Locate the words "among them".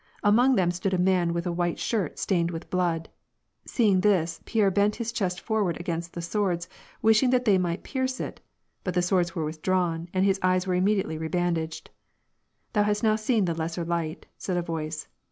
0.23-0.71